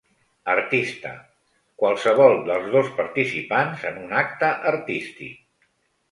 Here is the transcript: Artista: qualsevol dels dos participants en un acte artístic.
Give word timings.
Artista: 0.51 1.09
qualsevol 1.81 2.37
dels 2.47 2.65
dos 2.75 2.89
participants 3.01 3.83
en 3.91 3.99
un 4.05 4.15
acte 4.23 4.49
artístic. 4.71 5.37